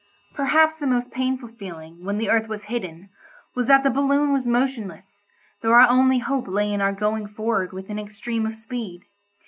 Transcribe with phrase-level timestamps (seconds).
[0.33, 3.11] Perhaps the most painful feeling when the earth was hidden
[3.53, 5.21] was that the balloon was motionless,
[5.61, 9.03] though our only hope lay in our going forward with an extreme of speed.